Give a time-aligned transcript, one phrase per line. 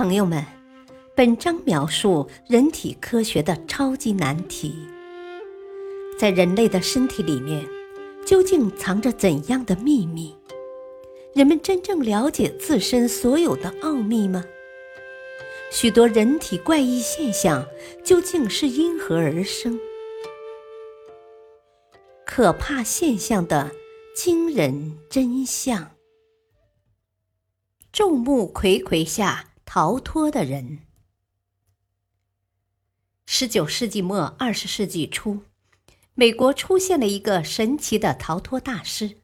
[0.00, 0.42] 朋友们，
[1.14, 4.74] 本章描述人体科学的超级难题：
[6.18, 7.68] 在人类的身体里面，
[8.24, 10.34] 究竟藏着怎样的秘密？
[11.34, 14.42] 人们真正了解自身所有的奥秘吗？
[15.70, 17.66] 许多人体怪异现象
[18.02, 19.78] 究竟是因何而生？
[22.24, 23.70] 可怕现象的
[24.16, 25.90] 惊人真相。
[27.92, 29.48] 众目睽睽下。
[29.72, 30.80] 逃脱的人。
[33.24, 35.42] 十九世纪末二十世纪初，
[36.14, 39.18] 美国出现了一个神奇的逃脱大师。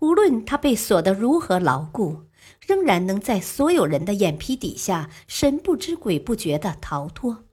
[0.00, 2.24] 无论他被锁得如何牢固，
[2.66, 7.44] 仍然能在所有人的眼皮底下神不知鬼不觉的逃脱。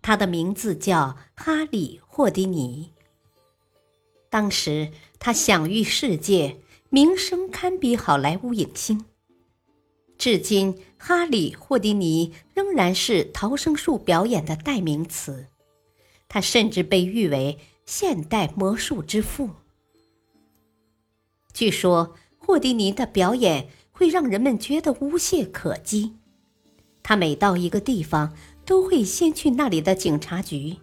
[0.00, 2.94] 他的名字叫哈利·霍迪尼。
[4.30, 9.04] 当时他享誉世界，名声堪比好莱坞影星。
[10.22, 15.48] 至今，哈里·霍迪尼仍然是逃生术表演的代名词。
[16.28, 19.50] 他甚至被誉为“现代魔术之父”。
[21.52, 26.14] 据说，霍迪尼的表演会让人们觉得无懈可击。
[27.02, 28.32] 他每到一个地方，
[28.64, 30.76] 都会先去那里的警察局，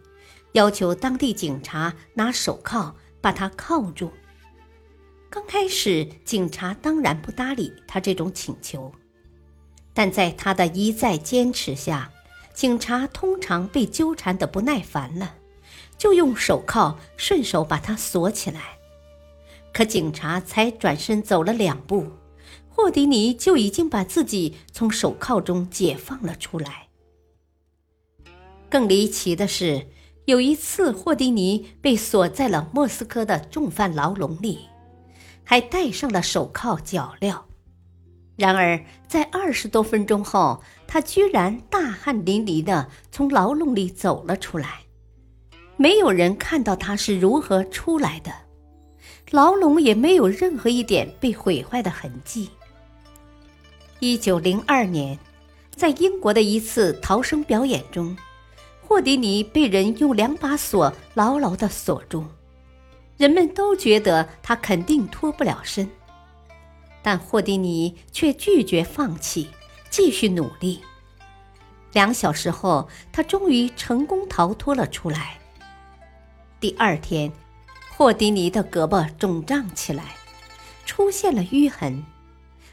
[0.52, 4.11] 要求当地警察拿手铐把他铐住。
[5.30, 8.91] 刚开始，警察当然不搭理他这种请求。
[10.00, 12.09] 但在他的一再坚持下，
[12.53, 15.36] 警察通常被纠缠的不耐烦了，
[15.97, 18.61] 就用手铐顺手把他锁起来。
[19.73, 22.14] 可警察才转身走了两步，
[22.69, 26.88] 霍迪尼就已经把自己从手铐中解放了出来。
[28.69, 29.86] 更离奇的是，
[30.23, 34.59] 有一次霍迪尼被锁在了莫斯科的重犯牢笼里，
[35.44, 37.48] 还戴上了手铐脚镣。
[38.39, 44.79] 然而，在二十多分钟后，他居然大汗淋漓地从牢笼里走了出来。
[45.75, 48.31] 没有人看到他是如何出来的，
[49.31, 52.49] 牢笼也没有任何一点被毁坏的痕迹。
[53.99, 55.19] 一九零二年，
[55.75, 58.16] 在英国的一次逃生表演中，
[58.88, 62.23] 霍迪尼被人用两把锁牢牢地锁住，
[63.17, 65.89] 人们都觉得他肯定脱不了身。
[67.01, 69.49] 但霍迪尼却拒绝放弃，
[69.89, 70.81] 继续努力。
[71.93, 75.39] 两小时后，他终于成功逃脱了出来。
[76.59, 77.31] 第二天，
[77.95, 80.15] 霍迪尼的胳膊肿胀起来，
[80.85, 82.03] 出现了淤痕。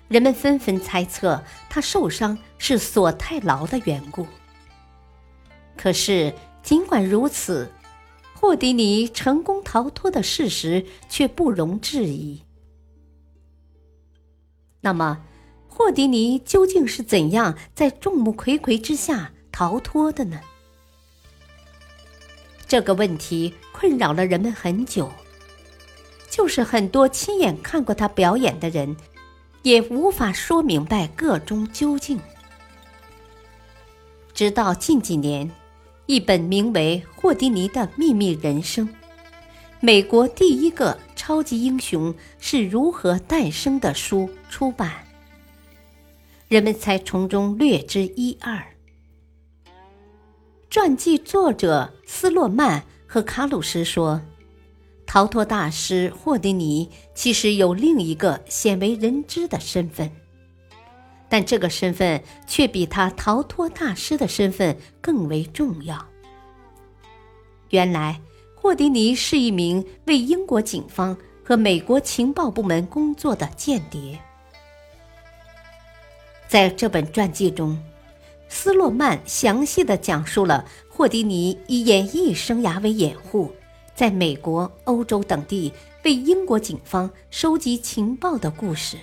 [0.08, 4.26] 人们纷纷猜测他受伤是锁太牢的缘故。
[5.76, 6.32] 可是，
[6.62, 7.72] 尽管如此，
[8.34, 12.42] 霍迪尼成功逃脱的事实却不容置疑。
[14.86, 15.18] 那么，
[15.66, 20.38] 霍迪尼究竟是怎样在众目睽睽之下逃脱的呢？
[22.68, 25.10] 这个问题困扰了人们很久，
[26.30, 28.96] 就是很多亲眼看过他表演的人，
[29.62, 32.20] 也无法说明白个中究竟。
[34.32, 35.50] 直到近几年，
[36.06, 38.88] 一本名为《霍迪尼的秘密人生》。
[39.80, 44.90] 美国第一个超级英雄是如何诞生的书出版，
[46.48, 48.66] 人们才从中略知一二。
[50.70, 54.20] 传记作者斯洛曼和卡鲁什说，
[55.04, 60.10] 逃脱大师霍迪尼其实有另一个鲜为人知的身份，
[61.28, 66.02] 但这个身份却比他逃脱大师的身份更为重要。
[67.68, 68.18] 原来。
[68.66, 74.18] 霍迪尼是一名为英国警方和美国情报部门工作的间谍。
[76.48, 77.80] 在这本传记中，
[78.48, 83.52] 斯洛曼详细的讲述了霍迪尼以演艺生涯为掩护，
[83.94, 85.72] 在美国、欧洲等地
[86.02, 88.96] 为英国警方收集情报的故事。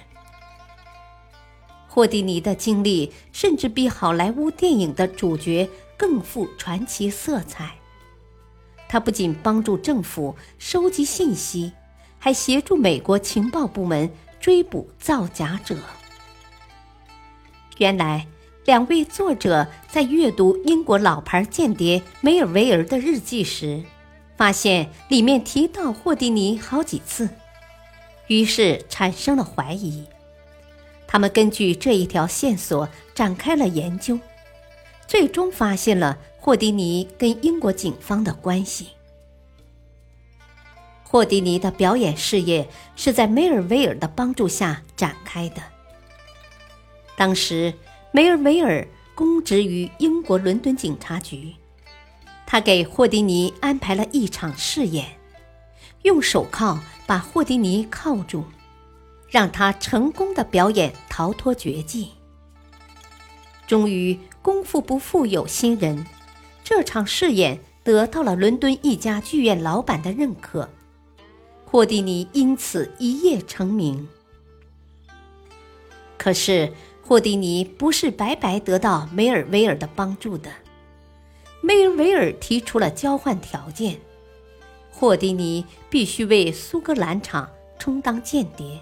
[1.87, 7.77] 霍迪尼的经历甚至比好莱坞电影的主角更富传奇色彩。
[8.93, 11.71] 他不仅帮助政府收集信息，
[12.19, 14.07] 还协助美国情报部门
[14.39, 15.75] 追捕造假者。
[17.79, 18.27] 原来，
[18.65, 23.83] 两位作者在阅读英国老牌间谍梅尔维尔的日记时，
[24.37, 27.27] 发现里面提到霍迪尼好几次，
[28.27, 30.05] 于是产生了怀疑。
[31.07, 34.19] 他们根据这一条线索展开了研究，
[35.07, 36.17] 最终发现了。
[36.45, 38.89] 霍迪尼跟英国警方的关系。
[41.05, 42.67] 霍迪尼的表演事业
[42.97, 45.63] 是在梅尔维尔的帮助下展开的。
[47.15, 47.73] 当时，
[48.11, 48.85] 梅尔维尔
[49.15, 51.53] 公职于英国伦敦警察局，
[52.45, 55.07] 他给霍迪尼安排了一场试验，
[56.01, 56.77] 用手铐
[57.07, 58.43] 把霍迪尼铐住，
[59.29, 62.11] 让他成功的表演逃脱绝技。
[63.65, 66.05] 终于，功夫不负有心人，
[66.65, 70.69] 这场试验得到了伦敦一家剧院老板的认可，
[71.65, 74.07] 霍迪尼因此一夜成名。
[76.17, 80.51] 可是，霍迪尼不是白白得到梅尔维尔的帮助的。
[81.61, 83.97] 梅尔维尔提出了交换条件：
[84.91, 87.49] 霍迪尼必须为苏格兰场
[87.79, 88.81] 充当间谍。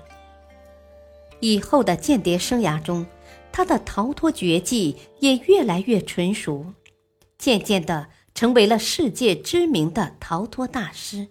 [1.39, 3.05] 以后的间谍生涯中，
[3.51, 6.73] 他的逃脱绝技也越来越纯熟，
[7.37, 11.29] 渐渐的成为了世界知名的逃脱大师。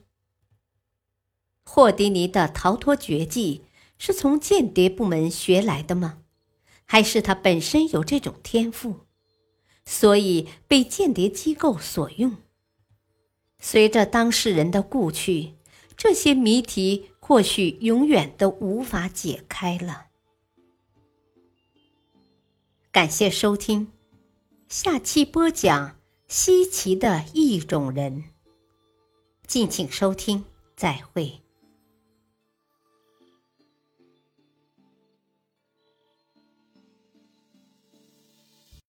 [1.65, 3.63] 霍迪尼的逃脱绝技。
[4.03, 6.23] 是从间谍部门学来的吗？
[6.87, 9.01] 还是他本身有这种天赋，
[9.85, 12.39] 所以被间谍机构所用？
[13.59, 15.53] 随着当事人的故去，
[15.99, 20.07] 这些谜题或许永远都无法解开了。
[22.93, 23.93] 感谢收听，
[24.69, 25.97] 下期播讲
[26.27, 28.25] 稀奇的异种人。
[29.47, 30.45] 敬请收听，
[30.75, 31.41] 再会。